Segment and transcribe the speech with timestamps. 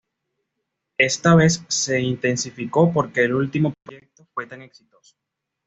[0.97, 5.15] Esta vez se intensificó porque el último proyecto fue tan exitoso".